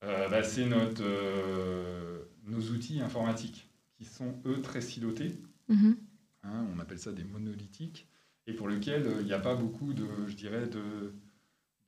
[0.03, 5.37] euh, bah, c'est notre, euh, nos outils informatiques qui sont, eux, très silotés.
[5.67, 5.97] Mhm.
[6.43, 8.07] Hein, on appelle ça des monolithiques,
[8.47, 11.13] et pour lesquels euh, il n'y a pas beaucoup de, je dirais, de,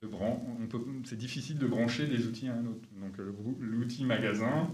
[0.02, 0.08] de
[1.04, 2.88] C'est difficile de brancher des outils à un autre.
[3.00, 3.16] Donc
[3.60, 4.70] l'outil magasin,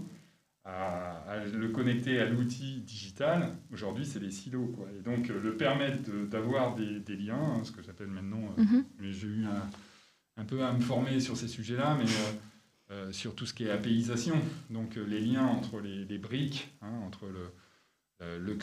[0.65, 4.67] à, le connecter à l'outil digital, aujourd'hui, c'est des silos.
[4.75, 4.87] Quoi.
[4.97, 8.85] Et donc, le permettre d'avoir des, des, liens, hein, ce que j'appelle maintenant, mhm.
[8.99, 12.05] j'ai eu un, un, peu à me former sur ces sujets-là, mais
[12.91, 14.35] euh, sur tout ce qui est apéisation,
[14.71, 17.51] donc euh, les liens entre les, briques, hein, entre le,
[18.23, 18.57] euh, le,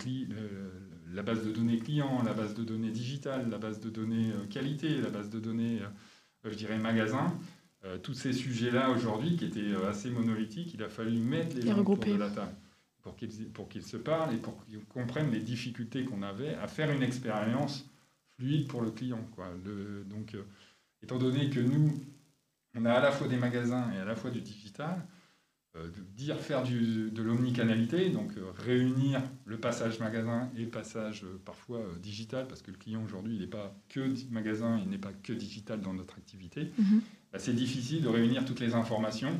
[1.14, 5.00] la base de données client, la base de données digitale, la base de données qualité,
[5.00, 5.78] la base de données,
[6.50, 7.32] je dirais, magasin.
[8.02, 11.96] tous ces sujets-là aujourd'hui qui étaient assez monolithiques, il a fallu mettre les gens autour
[11.96, 12.54] de la table
[13.02, 16.66] pour qu'ils, pour qu'ils se parlent et pour qu'ils comprennent les difficultés qu'on avait à
[16.66, 17.88] faire une expérience
[18.36, 19.24] fluide pour le client.
[19.36, 19.48] Quoi.
[20.06, 20.36] donc,
[21.02, 21.94] étant donné que nous,
[22.74, 25.06] on a à la fois des magasins et à la fois du digital.
[25.76, 31.38] Euh, dire faire du, de l'omnicanalité, donc euh, réunir le passage magasin et passage euh,
[31.44, 35.12] parfois digital, parce que le client aujourd'hui, il n'est pas que magasin, il n'est pas
[35.12, 36.70] que digital dans notre activité.
[36.78, 37.02] Mhm.
[37.32, 39.36] Bah, c'est difficile de réunir toutes les informations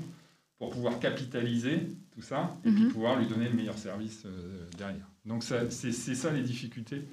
[0.59, 2.93] pour pouvoir capitaliser tout ça et puis mhm.
[2.93, 4.27] pouvoir lui donner le meilleur service
[4.77, 5.09] derrière.
[5.25, 7.07] Donc c'est ça les difficultés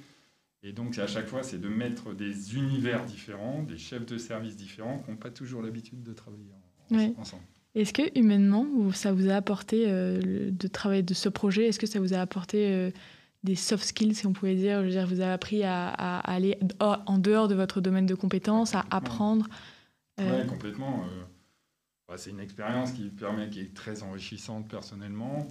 [0.66, 4.56] et donc, à chaque fois, c'est de mettre des univers différents, des chefs de service
[4.56, 6.54] différents qui n'ont pas toujours l'habitude de travailler
[7.18, 7.44] ensemble.
[7.74, 11.66] Est-ce que humainement, ça vous a apporté euh, de travailler de ce projet?
[11.66, 12.90] Est-ce que ça vous a apporté euh,
[13.42, 14.80] des soft skills, si on pouvait dire?
[14.80, 15.88] Je veux dire, vous avez appris à,
[16.20, 19.48] aller en dehors de votre domaine de compétences, à apprendre
[20.20, 20.42] euh...
[20.42, 21.04] Oui, complètement.
[22.06, 25.48] Bah, c'est une expérience qui permet, qui est très enrichissante personnellement,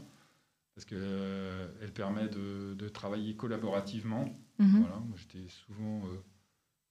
[0.75, 4.33] parce qu'elle permet de, de, travailler collaborativement.
[4.59, 4.79] Mhm.
[4.79, 6.03] Voilà, moi j'étais souvent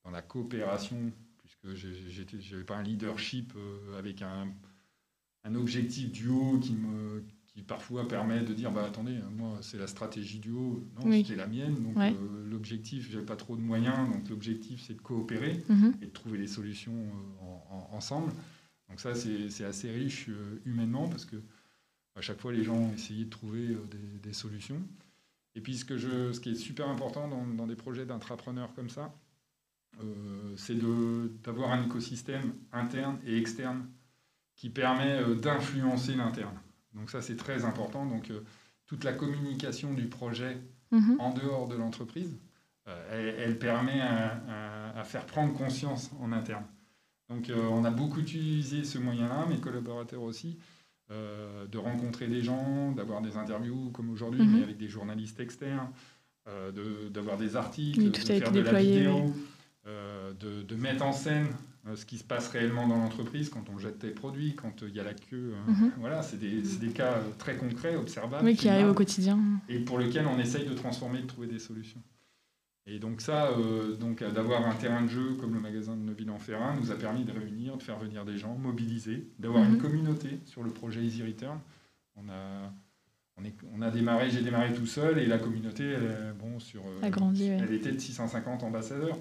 [0.05, 3.55] dans la coopération, puisque je n'avais pas un leadership
[3.97, 4.49] avec un,
[5.45, 9.79] un, objectif du haut qui, me, qui parfois permet de dire bah, attendez, moi c'est
[9.79, 12.13] la stratégie du haut, non, c'était la mienne, donc euh,
[12.51, 15.95] l'objectif, j'avais pas trop de moyens, donc l'objectif c'est de coopérer mhm.
[16.03, 17.07] et de trouver les solutions
[17.93, 18.33] ensemble.
[18.89, 20.29] Donc ça c'est assez riche
[20.67, 21.37] humainement parce que
[22.15, 24.83] à chaque fois les gens essayaient de trouver des, des solutions.
[25.55, 28.89] Et puis ce, que je, ce qui est super important dans, des projets d'intrapreneurs comme
[28.89, 29.15] ça,
[30.03, 30.77] euh, c'est
[31.43, 33.87] d'avoir un écosystème interne et externe
[34.63, 36.55] qui permet euh, d'influencer l'interne.
[36.95, 38.07] Donc ça c'est très important.
[38.07, 38.45] Donc euh,
[38.87, 40.57] toute la communication du projet
[40.93, 41.17] mhm.
[41.19, 42.39] en dehors de l'entreprise,
[43.11, 46.65] elle, permet à, faire prendre conscience en interne.
[47.29, 50.59] Donc on a beaucoup utilisé ce moyen-là, mes collaborateurs aussi,
[51.13, 54.57] euh, de rencontrer des gens, d'avoir des interviews comme aujourd'hui, mhm.
[54.57, 55.91] mais avec des journalistes externes,
[56.49, 59.33] euh, d'avoir des articles, de faire de la vidéo,
[59.87, 61.49] euh, de, mettre en scène
[61.95, 65.01] ce qui se passe réellement dans l'entreprise quand on jette tes produits, quand il y
[65.01, 65.55] a la queue.
[65.67, 65.93] Mhm.
[65.99, 68.45] Voilà, c'est des, des, cas très concrets, observables.
[68.45, 69.39] Oui, qui arrivent au quotidien.
[69.69, 72.01] Et pour lesquels on essaye de transformer, de trouver des solutions.
[72.87, 73.51] Et donc ça,
[74.01, 77.31] donc d'avoir un terrain de jeu comme le magasin de Neuville-en-Ferrin nous a permis de
[77.31, 79.79] réunir, de faire venir des gens, mobiliser, d'avoir une mhm.
[79.81, 81.61] communauté sur le projet Easy Return.
[82.17, 82.73] On a,
[83.37, 86.83] on, est, on a démarré, j'ai démarré tout seul et la communauté, elle, bon, sur,
[87.03, 89.17] elle était de 650 ambassadeurs.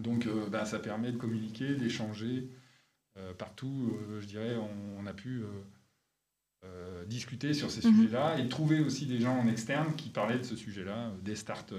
[0.00, 2.48] Donc euh, bah, ça permet de communiquer, d'échanger.
[3.18, 4.56] Euh, partout, euh, je dirais,
[4.98, 5.42] on, a pu
[7.06, 7.94] discuter sur ces mhm.
[7.94, 11.74] sujets-là et trouver aussi des gens en externe qui parlaient de ce sujet-là, des startups,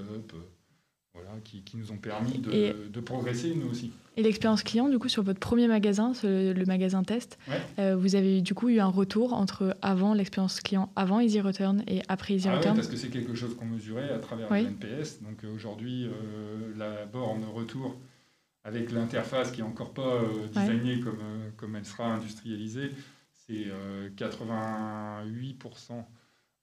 [1.14, 3.92] voilà, qui, nous ont permis de, progresser, nous aussi.
[4.16, 7.38] Et l'expérience client, du coup, sur votre premier magasin, le magasin test,
[7.80, 11.84] euh, vous avez du coup eu un retour entre avant l'expérience client, avant Easy Return
[11.88, 14.60] et après Easy ah Return parce que c'est quelque chose qu'on mesurait à travers le
[14.60, 15.22] NPS.
[15.22, 17.98] Donc aujourd'hui, euh, la borne retour
[18.64, 20.22] avec l'interface qui n'est encore pas
[20.54, 21.22] designée comme,
[21.58, 22.92] comme elle sera industrialisée,
[23.34, 23.68] c'est
[24.16, 26.04] 88%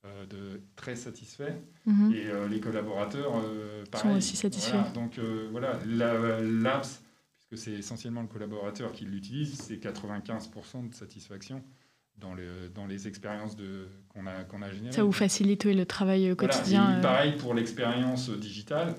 [0.04, 2.12] euh, de très satisfaits mhm.
[2.14, 4.92] et euh, les collaborateurs euh, sont aussi satisfaits.
[4.94, 5.18] donc
[5.50, 7.02] voilà, l'APS,
[7.34, 11.64] puisque c'est essentiellement le collaborateur qui l'utilise, c'est 95% de satisfaction
[12.16, 13.56] dans, le, dans les expériences
[14.08, 14.92] qu'on a, qu'on a générées.
[14.92, 17.00] Ça vous facilite le travail quotidien.
[17.00, 18.94] pareil pour l'expérience digitale.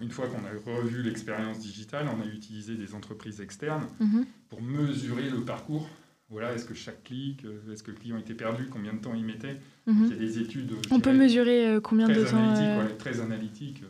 [0.00, 4.26] Une fois qu'on a revu l'expérience digitale, on a utilisé des entreprises externes mhm.
[4.48, 5.88] pour mesurer le parcours
[6.30, 9.14] voilà, est-ce que chaque clic, euh, est-ce que le client était perdu, combien de temps
[9.14, 10.04] il mettait mhm.
[10.04, 10.72] Il y a des études.
[10.92, 13.82] On peut mesurer euh, combien de temps euh, Très analytiques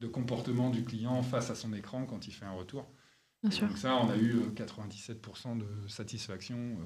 [0.00, 2.90] de comportement du client face à son écran quand il fait un retour.
[3.42, 3.68] Bien sûr.
[3.68, 6.78] Donc ça, on a eu 97% de satisfaction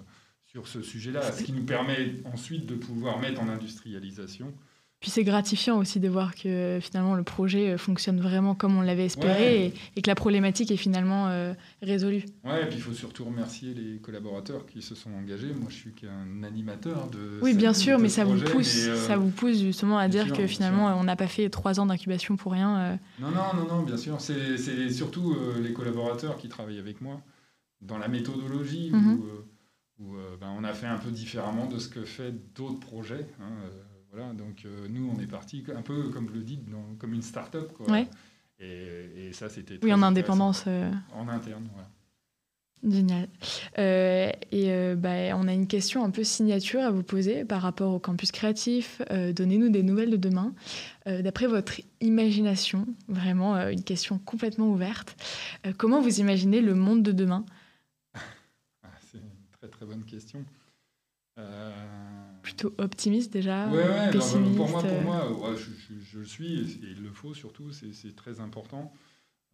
[0.45, 4.53] sur ce sujet-là, ce qui nous permet ensuite de pouvoir mettre en industrialisation
[5.01, 8.81] puis c'est gratifiant aussi de voir que finalement le projet euh, fonctionne vraiment comme on
[8.81, 12.25] l'avait espéré et, que la problématique est finalement euh, résolue.
[12.43, 15.53] Ouais, et puis il faut surtout remercier les collaborateurs qui se sont engagés.
[15.55, 17.39] Moi, je suis qu'un animateur de.
[17.43, 20.49] Oui, bien sûr, mais ça vous pousse, euh, ça vous pousse justement à dire que
[20.49, 22.99] finalement on n'a pas fait trois ans d'incubation pour rien.
[23.21, 24.21] Non, non, non, non, bien sûr.
[24.21, 27.21] C'est surtout les collaborateurs qui travaillent avec moi
[27.81, 29.21] dans la méthodologie mhm.
[30.01, 33.29] où, ben, on a fait un peu différemment de ce que fait d'autres projets.
[33.41, 33.53] Hein,
[34.19, 36.61] voilà, donc euh, nous, on est parti un peu, comme je le dis,
[36.99, 37.73] comme une start-up.
[37.73, 38.01] Quoi.
[38.61, 39.79] Et, ça, c'était.
[39.83, 40.65] Oui, en indépendance.
[40.67, 40.91] Euh.
[41.15, 41.89] En interne, voilà.
[42.85, 43.29] Génial.
[43.79, 47.93] Euh, et bah, on a une question un peu signature à vous poser par rapport
[47.93, 49.03] au campus créatif.
[49.11, 50.55] Donnez-nous des nouvelles de demain.
[51.07, 55.17] D'après votre imagination, vraiment une question complètement ouverte,
[55.77, 57.45] comment vous imaginez le monde de demain?
[58.85, 60.45] Ah, C'est une très très bonne question
[62.43, 67.03] plutôt optimiste déjà ouais, ouais, pessimiste Pour moi, pour moi je, le suis, et il
[67.03, 68.93] le faut surtout, c'est très important.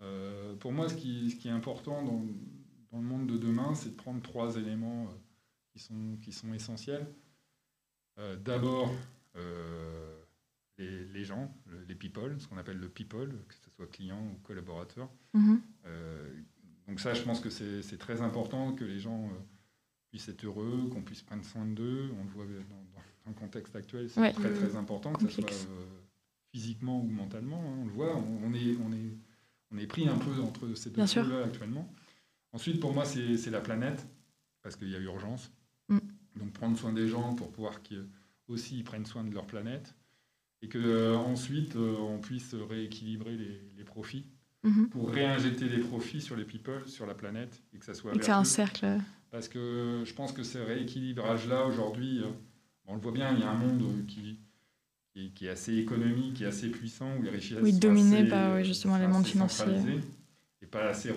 [0.03, 2.25] Euh, pour moi, ce qui, ce qui est important dans,
[2.93, 5.17] dans, le monde de demain, c'est de prendre trois éléments euh,
[5.73, 7.07] qui, sont, qui sont essentiels.
[8.19, 8.93] Euh, d'abord,
[10.79, 11.53] les, les, gens,
[11.89, 15.09] les people, ce qu'on appelle le people, que ce soit client ou collaborateur.
[15.35, 15.59] Mm-hmm.
[16.87, 19.31] donc ça, je pense que c'est très important que les gens
[20.15, 22.09] puissent être heureux, qu'on puisse prendre soin d'eux.
[22.21, 25.85] On le voit dans, le contexte actuel, c'est très très important, que ce soit euh,
[26.53, 27.61] physiquement ou mentalement.
[27.61, 29.17] Hein, on le voit, on, est, on, est,
[29.73, 31.93] on est pris un peu entre ces deux choses-là actuellement.
[32.53, 34.07] Ensuite, pour moi, c'est la planète,
[34.63, 35.51] parce qu'il y a urgence.
[35.89, 35.99] Mm.
[36.37, 38.07] Donc prendre soin des gens pour pouvoir qu'ils
[38.47, 39.97] aussi prennent soin de leur planète.
[40.63, 44.27] Et que euh, ensuite euh, on puisse rééquilibrer les, profits
[44.65, 44.89] mm-hmm.
[44.89, 48.15] pour réinjecter des profits sur les people, sur la planète, et que ça soit.
[48.15, 48.87] Et que c'est un cercle.
[49.31, 52.29] Parce que je pense que ce rééquilibrage-là, aujourd'hui, euh,
[52.87, 54.39] on le voit bien, il y a un monde qui,
[55.35, 58.99] qui, est assez économique, qui est assez puissant, où les richesses oui, dominé par justement
[58.99, 59.67] les mondes financiers.
[60.63, 61.11] Et pas assez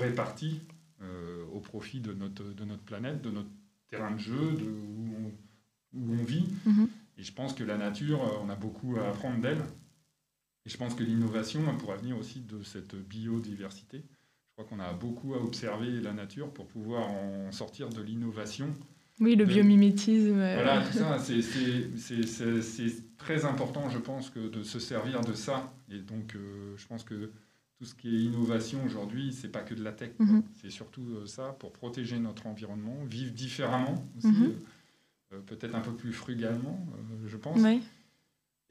[0.00, 0.60] répartis
[1.02, 3.48] euh, au profit de notre, de notre planète, de notre
[3.88, 6.46] terrain de jeu, de où, on, où on vit.
[6.64, 6.88] Mhm.
[7.18, 9.62] Et je pense que la nature, euh, on a beaucoup à apprendre d'elle.
[10.64, 13.98] Et je pense que l'innovation pourra venir aussi de cette biodiversité.
[13.98, 18.74] Je crois qu'on a beaucoup à observer la nature pour pouvoir en sortir de l'innovation.
[19.20, 20.34] Oui, le biomimétisme.
[20.34, 25.72] Voilà, tout ça, c'est très important, je pense, que de se servir de ça.
[25.90, 27.30] Et donc, euh, je pense que
[27.78, 30.10] tout ce qui est innovation aujourd'hui, c'est pas que de la tech.
[30.18, 30.42] Mhm.
[30.60, 34.54] C'est surtout euh, ça pour protéger notre environnement, vivre différemment aussi, mhm.
[35.32, 36.84] euh, peut-être un peu plus frugalement,
[37.26, 37.60] je pense.
[37.60, 37.80] Oui.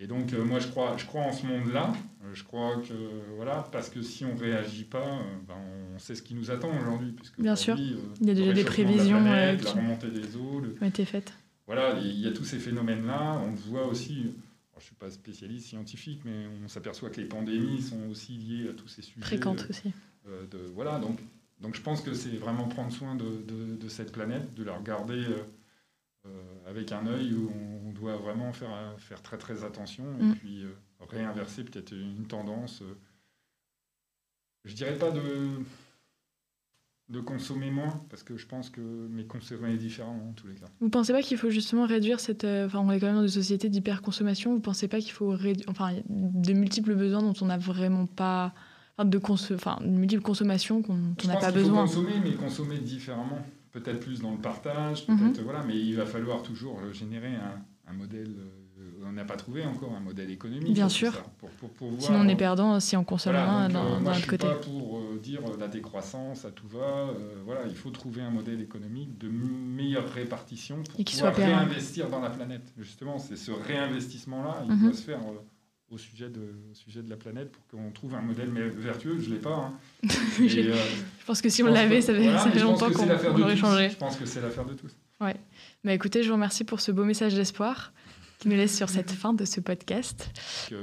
[0.01, 1.93] Et donc, euh, moi, je crois, je crois en ce monde-là.
[2.23, 2.93] Euh, je crois que,
[3.35, 5.53] voilà, parce que si on ne réagit pas, euh, ben,
[5.93, 7.15] on sait ce qui nous attend aujourd'hui.
[7.37, 7.77] Bien sûr.
[7.77, 9.23] il y a déjà des prévisions.
[9.23, 9.67] La, qui...
[9.67, 10.63] remontée des eaux.
[10.81, 11.31] ont été faites.
[11.67, 13.39] Voilà, il y a tous ces phénomènes-là.
[13.45, 17.83] On voit aussi, je ne suis pas spécialiste scientifique, mais on s'aperçoit que les pandémies
[17.83, 19.21] sont aussi liées à tous ces sujets.
[19.21, 19.93] Fréquentes aussi.
[20.25, 21.19] de, voilà, donc
[21.61, 25.23] donc je pense que c'est vraiment prendre soin de, cette planète, de la regarder
[26.65, 30.35] avec un œil où on doit vraiment faire, faire très très attention et mm.
[30.35, 30.65] puis
[31.09, 32.83] réinverser peut-être une tendance.
[34.65, 35.63] je dirais pas de
[37.11, 40.55] de consommer moins, parce que je pense que mes consommer est différent en tous les
[40.55, 40.67] cas.
[40.79, 42.45] Vous pensez pas qu'il faut justement réduire cette...
[42.45, 45.29] Euh, enfin, on est quand même dans une société d'hyperconsommation, vous pensez pas qu'il faut
[45.29, 45.65] réduire...
[45.69, 48.53] Enfin, de multiples besoins dont on n'a vraiment pas...
[48.97, 49.33] Enfin, de, cons...
[49.33, 51.85] enfin, de multiples consommations qu'on n'a pas besoin.
[51.85, 53.45] Faut consommer, mais consommer différemment.
[53.73, 55.39] Peut-être plus dans le partage, peut-être...
[55.39, 55.43] Mhm.
[55.43, 58.35] Voilà, mais il va falloir toujours euh, générer un, un modèle...
[58.39, 58.61] Euh,
[59.05, 60.73] on n'a pas trouvé encore un modèle économique.
[60.73, 61.13] Bien sûr.
[61.99, 64.47] Sinon, on est perdant si on consomme moins dans, dans l'autre côté.
[64.47, 66.79] Pas pour euh, dire euh, la décroissance à tout va.
[66.79, 71.45] Euh, voilà, il faut trouver un modèle économique de meilleure répartition pour Et pouvoir soit
[71.45, 72.73] réinvestir dans la planète.
[72.77, 74.83] Justement, c'est ce réinvestissement-là, il mhm.
[74.83, 75.19] doit se faire
[75.89, 79.19] au sujet de, sujet de la planète pour qu'on trouve un modèle vertueux.
[79.19, 79.55] Je ne l'ai pas.
[79.55, 79.73] Hein.
[80.39, 83.09] je pense que si on l'avait, ça, fait longtemps qu'on
[83.41, 83.89] aurait changé.
[83.89, 84.95] Je pense que c'est l'affaire de tous.
[85.21, 85.35] Ouais.
[85.83, 87.93] Bah, écoutez, je vous remercie pour ce beau message d'espoir
[88.39, 90.31] qui nous laisse sur cette fin de ce podcast.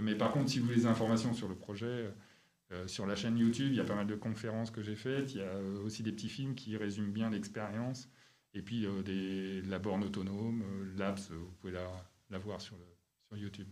[0.00, 2.12] Mais par contre, si vous voulez des informations sur le projet,
[2.72, 5.34] euh, sur la chaîne YouTube, il y a pas mal de conférences que j'ai faites.
[5.34, 8.08] Il y a euh, aussi des petits films qui résument bien l'expérience.
[8.54, 10.62] Et puis euh, des, la borne autonome,
[10.96, 11.86] Labs, vous pouvez la,
[12.30, 12.84] la voir sur, le,
[13.26, 13.66] sur, YouTube.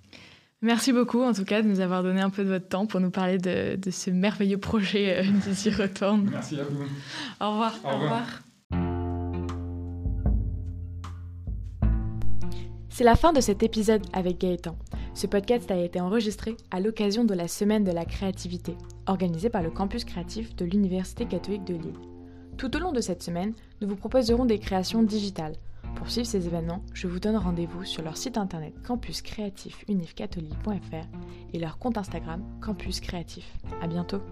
[0.62, 3.00] Merci beaucoup en tout cas de nous avoir donné un peu de votre temps pour
[3.00, 6.30] nous parler de, de ce merveilleux projet d'ici Retourne.
[6.30, 6.82] Merci à vous.
[7.40, 7.74] Au revoir.
[7.84, 8.45] Au revoir.
[12.96, 14.74] C'est la fin de cet épisode avec Gaëtan.
[15.12, 18.74] Ce podcast a été enregistré à l'occasion de la Semaine de la créativité,
[19.06, 22.00] organisée par le campus créatif de l'Université catholique de Lille.
[22.56, 25.56] Tout au long de cette semaine, nous vous proposerons des créations digitales.
[25.96, 31.06] Pour suivre ces événements, je vous donne rendez-vous sur leur site internet campuscreatifunifcatholique.fr
[31.52, 33.44] et leur compte Instagram Campus Créatif.
[33.82, 34.22] À bientôt!